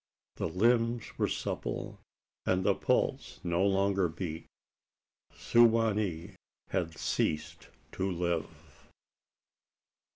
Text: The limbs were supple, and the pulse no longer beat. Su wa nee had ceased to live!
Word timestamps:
The 0.37 0.47
limbs 0.47 1.15
were 1.19 1.27
supple, 1.27 1.99
and 2.43 2.63
the 2.63 2.73
pulse 2.73 3.39
no 3.43 3.63
longer 3.63 4.07
beat. 4.09 4.47
Su 5.31 5.63
wa 5.63 5.93
nee 5.93 6.31
had 6.69 6.97
ceased 6.97 7.67
to 7.91 8.09
live! 8.09 8.89